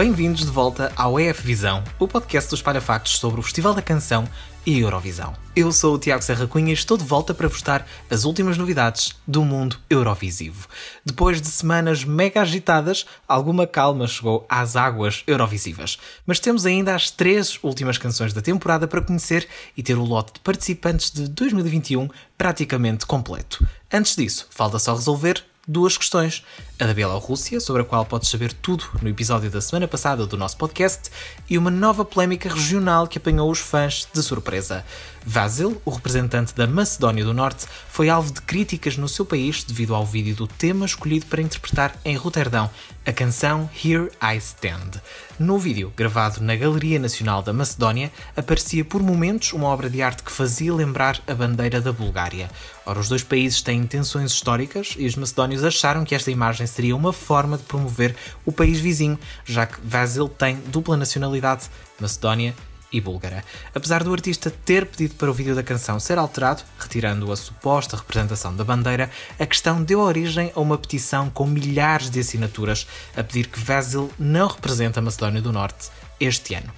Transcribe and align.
Bem-vindos 0.00 0.46
de 0.46 0.50
volta 0.50 0.90
ao 0.96 1.20
EF 1.20 1.42
Visão, 1.42 1.84
o 1.98 2.08
podcast 2.08 2.48
dos 2.48 2.62
Parafactos 2.62 3.18
sobre 3.18 3.38
o 3.38 3.42
Festival 3.42 3.74
da 3.74 3.82
Canção 3.82 4.26
e 4.64 4.78
Eurovisão. 4.78 5.36
Eu 5.54 5.70
sou 5.72 5.94
o 5.94 5.98
Tiago 5.98 6.22
Serra 6.22 6.46
Cunha 6.46 6.70
e 6.70 6.72
estou 6.72 6.96
de 6.96 7.04
volta 7.04 7.34
para 7.34 7.48
vos 7.48 7.60
dar 7.60 7.86
as 8.10 8.24
últimas 8.24 8.56
novidades 8.56 9.14
do 9.26 9.44
mundo 9.44 9.78
eurovisivo. 9.90 10.66
Depois 11.04 11.42
de 11.42 11.48
semanas 11.48 12.02
mega 12.02 12.40
agitadas, 12.40 13.04
alguma 13.28 13.66
calma 13.66 14.06
chegou 14.06 14.46
às 14.48 14.74
águas 14.74 15.22
eurovisivas. 15.26 15.98
Mas 16.24 16.40
temos 16.40 16.64
ainda 16.64 16.94
as 16.94 17.10
três 17.10 17.58
últimas 17.62 17.98
canções 17.98 18.32
da 18.32 18.40
temporada 18.40 18.88
para 18.88 19.02
conhecer 19.02 19.46
e 19.76 19.82
ter 19.82 19.98
o 19.98 20.04
lote 20.04 20.32
de 20.32 20.40
participantes 20.40 21.10
de 21.10 21.28
2021 21.28 22.08
praticamente 22.38 23.04
completo. 23.04 23.68
Antes 23.92 24.16
disso, 24.16 24.46
falta 24.50 24.78
só 24.78 24.94
resolver 24.94 25.44
duas 25.68 25.96
questões. 25.96 26.42
A 26.80 26.86
da 26.86 26.94
Bielorrússia, 26.94 27.60
sobre 27.60 27.82
a 27.82 27.84
qual 27.84 28.06
podes 28.06 28.30
saber 28.30 28.54
tudo 28.54 28.86
no 29.02 29.08
episódio 29.10 29.50
da 29.50 29.60
semana 29.60 29.86
passada 29.86 30.26
do 30.26 30.34
nosso 30.34 30.56
podcast, 30.56 31.10
e 31.46 31.58
uma 31.58 31.70
nova 31.70 32.06
polémica 32.06 32.48
regional 32.48 33.06
que 33.06 33.18
apanhou 33.18 33.50
os 33.50 33.58
fãs 33.58 34.08
de 34.10 34.22
surpresa. 34.22 34.82
Vasil, 35.22 35.80
o 35.84 35.90
representante 35.90 36.54
da 36.54 36.66
Macedónia 36.66 37.22
do 37.22 37.34
Norte, 37.34 37.66
foi 37.90 38.08
alvo 38.08 38.32
de 38.32 38.40
críticas 38.40 38.96
no 38.96 39.10
seu 39.10 39.26
país 39.26 39.62
devido 39.62 39.94
ao 39.94 40.06
vídeo 40.06 40.34
do 40.34 40.46
tema 40.46 40.86
escolhido 40.86 41.26
para 41.26 41.42
interpretar 41.42 41.94
em 42.02 42.16
Roterdão, 42.16 42.70
a 43.04 43.12
canção 43.12 43.68
Here 43.84 44.10
I 44.22 44.38
Stand. 44.38 45.02
No 45.38 45.58
vídeo, 45.58 45.92
gravado 45.94 46.40
na 46.40 46.56
Galeria 46.56 46.98
Nacional 46.98 47.42
da 47.42 47.52
Macedónia, 47.52 48.10
aparecia 48.34 48.84
por 48.84 49.02
momentos 49.02 49.52
uma 49.52 49.68
obra 49.68 49.90
de 49.90 50.00
arte 50.00 50.22
que 50.22 50.32
fazia 50.32 50.72
lembrar 50.72 51.20
a 51.26 51.34
bandeira 51.34 51.80
da 51.80 51.92
Bulgária. 51.92 52.50
Ora, 52.86 53.00
os 53.00 53.08
dois 53.08 53.22
países 53.22 53.62
têm 53.62 53.80
intenções 53.80 54.32
históricas 54.32 54.94
e 54.98 55.06
os 55.06 55.16
macedónios 55.16 55.64
acharam 55.64 56.04
que 56.04 56.14
esta 56.14 56.30
imagem 56.30 56.66
seria 56.70 56.96
uma 56.96 57.12
forma 57.12 57.56
de 57.56 57.64
promover 57.64 58.16
o 58.44 58.52
país 58.52 58.80
vizinho, 58.80 59.18
já 59.44 59.66
que 59.66 59.78
Vasil 59.82 60.28
tem 60.28 60.56
dupla 60.56 60.96
nacionalidade, 60.96 61.68
Macedónia 62.00 62.54
e 62.92 63.00
búlgara. 63.00 63.44
Apesar 63.74 64.02
do 64.02 64.12
artista 64.12 64.50
ter 64.64 64.86
pedido 64.86 65.14
para 65.14 65.30
o 65.30 65.34
vídeo 65.34 65.54
da 65.54 65.62
canção 65.62 66.00
ser 66.00 66.18
alterado, 66.18 66.62
retirando 66.78 67.30
a 67.30 67.36
suposta 67.36 67.96
representação 67.96 68.54
da 68.54 68.64
bandeira, 68.64 69.10
a 69.38 69.46
questão 69.46 69.82
deu 69.82 70.00
origem 70.00 70.52
a 70.54 70.60
uma 70.60 70.78
petição 70.78 71.30
com 71.30 71.46
milhares 71.46 72.10
de 72.10 72.20
assinaturas 72.20 72.86
a 73.16 73.22
pedir 73.22 73.46
que 73.46 73.60
Vasil 73.60 74.10
não 74.18 74.48
represente 74.48 74.98
a 74.98 75.02
Macedónia 75.02 75.40
do 75.40 75.52
Norte 75.52 75.90
este 76.18 76.54
ano. 76.54 76.72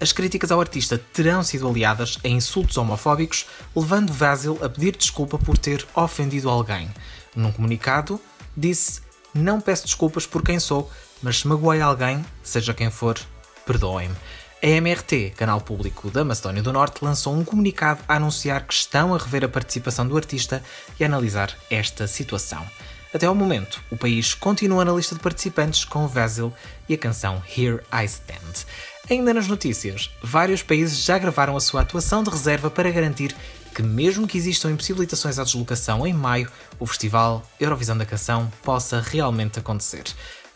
As 0.00 0.12
críticas 0.12 0.52
ao 0.52 0.60
artista 0.60 0.96
terão 1.12 1.42
sido 1.42 1.68
aliadas 1.68 2.18
a 2.24 2.28
insultos 2.28 2.76
homofóbicos, 2.76 3.46
levando 3.74 4.12
Vasil 4.12 4.58
a 4.62 4.68
pedir 4.68 4.96
desculpa 4.96 5.38
por 5.38 5.58
ter 5.58 5.84
ofendido 5.94 6.48
alguém. 6.48 6.88
Num 7.34 7.50
comunicado, 7.50 8.20
disse: 8.56 9.00
Não 9.38 9.60
peço 9.60 9.84
desculpas 9.84 10.26
por 10.26 10.42
quem 10.42 10.58
sou, 10.58 10.90
mas 11.22 11.38
se 11.38 11.46
magoei 11.46 11.80
alguém, 11.80 12.24
seja 12.42 12.74
quem 12.74 12.90
for, 12.90 13.16
perdoem-me. 13.64 14.16
A 14.60 14.66
MRT, 14.66 15.34
canal 15.36 15.60
público 15.60 16.10
da 16.10 16.24
Macedónia 16.24 16.60
do 16.60 16.72
Norte, 16.72 17.04
lançou 17.04 17.32
um 17.32 17.44
comunicado 17.44 18.00
a 18.08 18.16
anunciar 18.16 18.66
que 18.66 18.74
estão 18.74 19.14
a 19.14 19.18
rever 19.18 19.44
a 19.44 19.48
participação 19.48 20.08
do 20.08 20.16
artista 20.16 20.60
e 20.98 21.04
a 21.04 21.06
analisar 21.06 21.56
esta 21.70 22.08
situação. 22.08 22.66
Até 23.14 23.26
ao 23.26 23.34
momento, 23.34 23.80
o 23.92 23.96
país 23.96 24.34
continua 24.34 24.84
na 24.84 24.92
lista 24.92 25.14
de 25.14 25.20
participantes 25.20 25.84
com 25.84 26.08
Vasil 26.08 26.52
e 26.88 26.94
a 26.94 26.98
canção 26.98 27.40
Here 27.56 27.80
I 27.92 28.04
Stand. 28.06 28.66
Ainda 29.08 29.32
nas 29.32 29.46
notícias, 29.46 30.10
vários 30.20 30.64
países 30.64 31.04
já 31.04 31.16
gravaram 31.16 31.56
a 31.56 31.60
sua 31.60 31.82
atuação 31.82 32.24
de 32.24 32.30
reserva 32.30 32.68
para 32.68 32.90
garantir 32.90 33.34
que, 33.74 33.82
mesmo 33.82 34.26
que 34.26 34.38
existam 34.38 34.70
impossibilitações 34.70 35.38
à 35.38 35.44
deslocação 35.44 36.06
em 36.06 36.12
maio, 36.12 36.50
o 36.78 36.86
Festival 36.86 37.42
Eurovisão 37.60 37.96
da 37.96 38.06
Canção 38.06 38.50
possa 38.62 39.00
realmente 39.00 39.58
acontecer. 39.58 40.04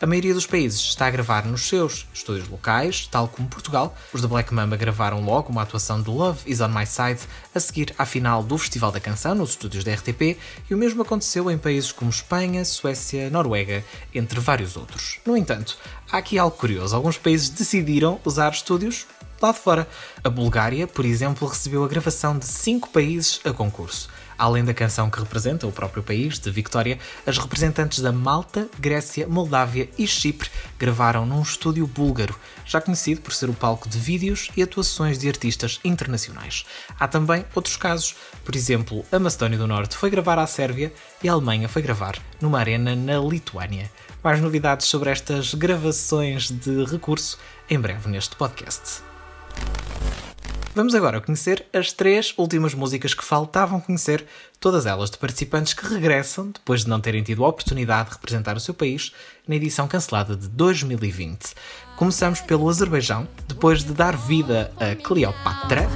A 0.03 0.05
maioria 0.05 0.33
dos 0.33 0.45
países 0.45 0.81
está 0.81 1.05
a 1.07 1.09
gravar 1.09 1.45
nos 1.45 1.65
seus 1.65 2.05
estúdios 2.13 2.49
locais, 2.49 3.07
tal 3.07 3.25
como 3.29 3.47
Portugal. 3.47 3.95
Os 4.11 4.21
da 4.21 4.27
Black 4.27 4.53
Mamba 4.53 4.75
gravaram 4.75 5.23
logo 5.23 5.49
uma 5.49 5.61
atuação 5.61 6.01
de 6.01 6.09
Love 6.09 6.41
Is 6.45 6.59
On 6.59 6.67
My 6.67 6.85
Side 6.85 7.21
a 7.55 7.59
seguir 7.61 7.95
à 7.97 8.05
final 8.05 8.43
do 8.43 8.57
Festival 8.57 8.91
da 8.91 8.99
Canção 8.99 9.33
nos 9.33 9.51
estúdios 9.51 9.85
da 9.85 9.93
RTP 9.93 10.37
e 10.69 10.73
o 10.73 10.77
mesmo 10.77 11.03
aconteceu 11.03 11.49
em 11.49 11.57
países 11.57 11.93
como 11.93 12.09
Espanha, 12.09 12.65
Suécia, 12.65 13.29
Noruega, 13.29 13.81
entre 14.13 14.41
vários 14.41 14.75
outros. 14.75 15.19
No 15.25 15.37
entanto, 15.37 15.77
há 16.11 16.17
aqui 16.17 16.37
algo 16.37 16.57
curioso. 16.57 16.93
Alguns 16.93 17.17
países 17.17 17.47
decidiram 17.47 18.19
usar 18.25 18.51
estúdios 18.51 19.07
lá 19.43 19.51
de 19.51 19.59
fora. 19.59 19.87
A 20.23 20.29
Bulgária, 20.29 20.87
por 20.87 21.05
exemplo, 21.05 21.47
recebeu 21.47 21.83
a 21.83 21.87
gravação 21.87 22.37
de 22.37 22.45
cinco 22.45 22.89
países 22.89 23.41
a 23.43 23.51
concurso. 23.51 24.09
Além 24.37 24.63
da 24.63 24.73
canção 24.73 25.09
que 25.09 25.19
representa 25.19 25.67
o 25.67 25.71
próprio 25.71 26.01
país, 26.01 26.39
de 26.39 26.49
Victória, 26.49 26.97
as 27.25 27.37
representantes 27.37 27.99
da 27.99 28.11
Malta, 28.11 28.67
Grécia, 28.79 29.27
Moldávia 29.27 29.89
e 29.97 30.07
Chipre 30.07 30.49
gravaram 30.79 31.25
num 31.25 31.41
estúdio 31.41 31.85
búlgaro, 31.85 32.35
já 32.65 32.81
conhecido 32.81 33.21
por 33.21 33.33
ser 33.33 33.49
o 33.49 33.53
palco 33.53 33.87
de 33.87 33.97
vídeos 33.97 34.49
e 34.57 34.63
atuações 34.63 35.17
de 35.17 35.27
artistas 35.27 35.79
internacionais. 35.83 36.65
Há 36.99 37.07
também 37.07 37.45
outros 37.53 37.77
casos, 37.77 38.15
por 38.43 38.55
exemplo, 38.55 39.05
a 39.11 39.19
Macedónia 39.19 39.57
do 39.57 39.67
Norte 39.67 39.95
foi 39.95 40.09
gravar 40.09 40.39
à 40.39 40.47
Sérvia 40.47 40.91
e 41.21 41.29
a 41.29 41.33
Alemanha 41.33 41.69
foi 41.69 41.81
gravar 41.81 42.17
numa 42.41 42.59
arena 42.59 42.95
na 42.95 43.19
Lituânia. 43.19 43.89
Mais 44.23 44.41
novidades 44.41 44.87
sobre 44.87 45.09
estas 45.09 45.53
gravações 45.53 46.49
de 46.49 46.85
recurso 46.85 47.37
em 47.69 47.79
breve 47.79 48.09
neste 48.09 48.35
podcast. 48.35 49.12
Vamos 50.75 50.95
agora 50.95 51.21
conhecer 51.21 51.67
as 51.71 51.93
três 51.93 52.33
últimas 52.35 52.73
músicas 52.73 53.13
que 53.13 53.23
faltavam 53.23 53.79
conhecer, 53.79 54.25
todas 54.59 54.87
elas 54.87 55.11
de 55.11 55.19
participantes 55.19 55.73
que 55.73 55.85
regressam 55.85 56.47
depois 56.47 56.81
de 56.83 56.89
não 56.89 56.99
terem 56.99 57.21
tido 57.21 57.45
a 57.45 57.47
oportunidade 57.47 58.09
de 58.09 58.15
representar 58.15 58.57
o 58.57 58.59
seu 58.59 58.73
país 58.73 59.13
na 59.47 59.55
edição 59.55 59.87
cancelada 59.87 60.35
de 60.35 60.47
2020. 60.49 61.53
Começamos 61.95 62.41
pelo 62.41 62.67
Azerbaijão, 62.67 63.27
depois 63.47 63.83
de 63.83 63.93
dar 63.93 64.17
vida 64.17 64.71
a 64.79 64.95
Cleopatra. 64.95 65.87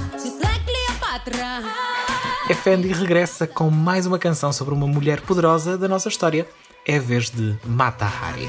Effendi 2.48 2.92
regressa 2.92 3.48
com 3.48 3.70
mais 3.70 4.06
uma 4.06 4.18
canção 4.18 4.52
sobre 4.52 4.74
uma 4.74 4.86
mulher 4.86 5.20
poderosa 5.22 5.76
da 5.76 5.88
nossa 5.88 6.08
história. 6.08 6.46
É 6.86 6.96
a 6.96 7.00
vez 7.00 7.30
de 7.30 7.58
Mata 7.66 8.06
Hari. 8.06 8.48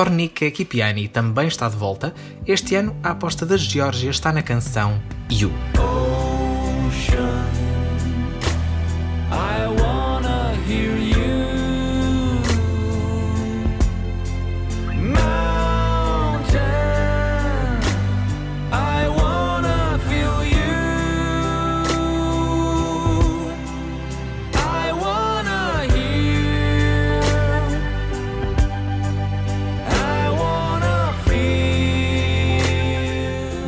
Tornike 0.00 0.50
Kipiani 0.50 1.08
também 1.08 1.46
está 1.46 1.68
de 1.68 1.76
volta. 1.76 2.14
Este 2.46 2.74
ano, 2.74 2.96
a 3.02 3.10
aposta 3.10 3.44
da 3.44 3.58
Geórgia 3.58 4.08
está 4.08 4.32
na 4.32 4.40
canção 4.40 4.98
You. 5.30 5.52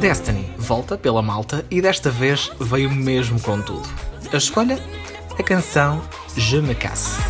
Destiny 0.02 0.52
volta 0.58 0.98
pela 0.98 1.22
malta 1.22 1.64
e 1.70 1.80
desta 1.80 2.10
vez 2.10 2.50
veio 2.58 2.90
mesmo 2.90 3.40
com 3.40 3.62
tudo. 3.62 3.88
A 4.32 4.36
escolha? 4.36 4.76
A 5.38 5.42
canção 5.44 6.02
Je 6.36 6.60
me 6.60 6.74
casse. 6.74 7.20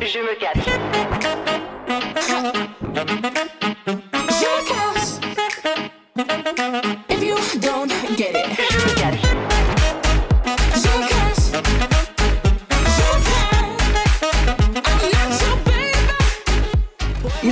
Je 0.00 0.20
me 0.20 0.34
casse. 0.34 0.66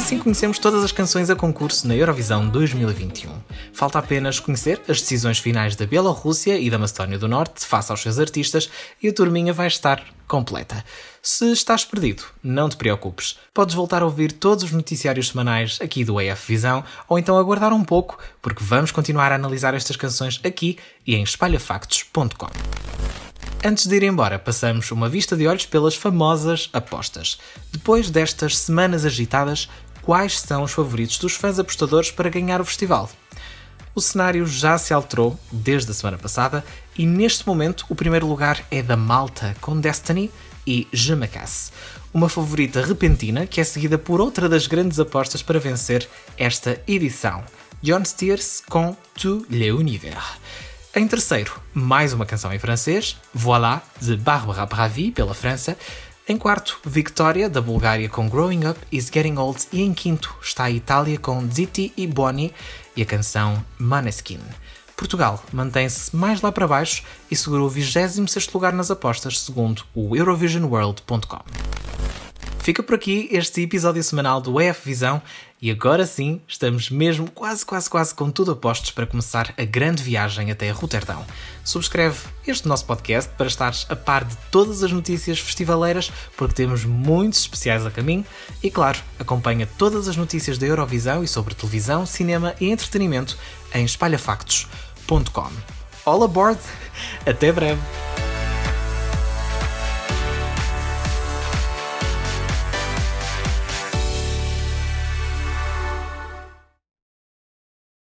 Assim 0.05 0.19
conhecemos 0.19 0.59
todas 0.59 0.85
as 0.85 0.93
canções 0.93 1.31
a 1.31 1.35
concurso 1.35 1.89
na 1.89 1.97
Eurovisão 1.97 2.47
2021. 2.47 3.33
Falta 3.73 3.99
apenas 3.99 4.39
conhecer 4.39 4.79
as 4.87 5.01
decisões 5.01 5.39
finais 5.39 5.77
da 5.77 5.87
Bielorrússia 5.87 6.59
e 6.59 6.69
da 6.69 6.79
Macedónia 6.79 7.19
do 7.19 7.27
Norte 7.27 7.65
face 7.65 7.91
aos 7.91 8.03
seus 8.03 8.19
artistas 8.19 8.69
e 9.03 9.09
a 9.09 9.15
turminha 9.15 9.55
vai 9.55 9.67
estar 9.67 10.05
completa. 10.29 10.85
Se 11.23 11.51
estás 11.51 11.87
perdido, 11.87 12.23
não 12.43 12.69
te 12.69 12.77
preocupes. 12.77 13.39
Podes 13.55 13.75
voltar 13.75 14.03
a 14.03 14.05
ouvir 14.05 14.33
todos 14.33 14.65
os 14.65 14.73
noticiários 14.73 15.29
semanais 15.29 15.79
aqui 15.81 16.05
do 16.05 16.21
EF 16.21 16.49
Visão 16.49 16.85
ou 17.09 17.19
então 17.19 17.39
aguardar 17.39 17.73
um 17.73 17.83
pouco, 17.83 18.19
porque 18.43 18.63
vamos 18.63 18.91
continuar 18.91 19.33
a 19.33 19.37
analisar 19.37 19.73
estas 19.73 19.97
canções 19.97 20.39
aqui 20.45 20.77
e 21.07 21.15
em 21.15 21.23
espalhafactos.com. 21.23 22.51
Antes 23.67 23.87
de 23.87 23.97
ir 23.97 24.03
embora, 24.03 24.39
passamos 24.39 24.91
uma 24.91 25.09
vista 25.09 25.35
de 25.35 25.47
olhos 25.47 25.65
pelas 25.65 25.95
famosas 25.95 26.69
apostas. 26.71 27.39
Depois 27.73 28.11
destas 28.11 28.59
semanas 28.59 29.07
agitadas, 29.07 29.71
quais 30.05 30.39
são 30.39 30.63
os 30.63 30.73
favoritos 30.73 31.19
dos 31.19 31.35
fãs 31.35 31.59
apostadores 31.59 32.11
para 32.11 32.29
ganhar 32.29 32.61
o 32.61 32.65
festival? 32.65 33.11
O 33.95 34.01
cenário 34.01 34.47
já 34.47 34.77
se 34.77 34.93
alterou 34.93 35.39
desde 35.51 35.91
a 35.91 35.95
semana 35.95 36.19
passada 36.19 36.65
e 36.99 37.07
neste 37.07 37.47
momento 37.47 37.87
o 37.89 37.95
primeiro 37.95 38.27
lugar 38.27 38.63
é 38.71 38.83
da 38.83 38.97
Malta 38.97 39.57
com 39.61 39.81
Destiny 39.81 40.31
e 40.67 40.87
Je 40.93 41.15
me 41.15 41.27
casse, 41.27 41.71
uma 42.13 42.29
favorita 42.29 42.85
repentina 42.85 43.47
que 43.47 43.61
é 43.61 43.65
seguida 43.65 43.97
por 43.97 44.21
outra 44.21 44.49
das 44.49 44.67
grandes 44.67 45.01
apostas 45.01 45.43
para 45.43 45.59
vencer 45.59 46.07
esta 46.37 46.81
edição, 46.87 47.43
John 47.83 48.05
Steers 48.05 48.63
com 48.69 48.97
Tu 49.15 49.47
l'univers. 49.49 50.39
Em 50.97 51.09
terceiro, 51.09 51.61
mais 51.73 52.13
uma 52.13 52.25
canção 52.25 52.53
em 52.53 52.59
francês, 52.59 53.17
Voilà, 53.33 53.83
de 54.01 54.17
Barbara 54.17 54.65
Pravi, 54.65 55.11
pela 55.11 55.35
França. 55.35 55.77
Em 56.27 56.39
quarto, 56.39 56.81
Victoria, 56.87 57.51
da 57.51 57.61
Bulgária, 57.61 58.09
com 58.09 58.31
Growing 58.31 58.67
Up 58.67 58.81
is 58.91 59.11
Getting 59.13 59.37
Old. 59.37 59.65
E 59.71 59.83
em 59.83 59.93
quinto, 59.93 60.35
está 60.41 60.65
a 60.65 60.71
Itália 60.71 61.19
com 61.19 61.47
Zitti 61.51 61.93
e 61.99 62.07
Buoni 62.07 62.51
e 62.97 63.03
a 63.03 63.07
canção 63.07 63.63
Maneskin. 63.79 64.41
Portugal 64.97 65.45
mantém-se 65.53 66.17
mais 66.17 66.41
lá 66.41 66.51
para 66.51 66.67
baixo 66.67 67.03
e 67.31 67.37
segurou 67.37 67.67
o 67.67 67.71
26 67.71 68.51
lugar 68.55 68.73
nas 68.73 68.91
apostas, 68.91 69.39
segundo 69.39 69.85
o 69.95 70.17
EurovisionWorld.com. 70.17 71.64
Fica 72.65 72.83
por 72.83 72.95
aqui 72.95 73.29
este 73.31 73.61
episódio 73.61 74.03
semanal 74.03 74.41
do 74.41 74.59
EF 74.59 74.87
Visão 74.87 75.21
e 75.61 75.71
agora 75.71 76.07
sim 76.07 76.41
estamos 76.49 76.89
mesmo 76.89 77.31
quase, 77.31 77.63
quase, 77.63 77.91
quase 77.91 78.15
com 78.15 78.31
tudo 78.31 78.53
a 78.53 78.57
postos 78.57 78.91
para 78.91 79.07
começar 79.07 79.53
a 79.59 79.65
grande 79.67 80.03
viagem 80.03 80.51
até 80.51 80.71
Roterdão. 80.71 81.27
Subscreve 81.63 82.17
este 82.47 82.67
nosso 82.67 82.87
podcast 82.87 83.31
para 83.37 83.49
estares 83.49 83.85
a 83.91 83.95
par 83.95 84.25
de 84.25 84.35
todas 84.51 84.83
as 84.83 84.91
notícias 84.91 85.39
festivaleiras, 85.39 86.11
porque 86.39 86.55
temos 86.55 86.87
muitos 86.87 87.41
especiais 87.41 87.85
a 87.85 87.91
caminho 87.91 88.25
e, 88.63 88.71
claro, 88.71 88.99
acompanha 89.19 89.69
todas 89.77 90.09
as 90.09 90.17
notícias 90.17 90.57
da 90.57 90.67
Eurovisão 90.67 91.23
e 91.23 91.29
sobre 91.29 91.55
televisão, 91.55 92.07
cinema 92.07 92.55
e 92.59 92.71
entretenimento 92.71 93.37
em 93.75 93.85
espalhafactos.com. 93.85 95.51
All 96.07 96.23
aboard! 96.23 96.61
Até 97.27 97.53
breve! 97.53 98.04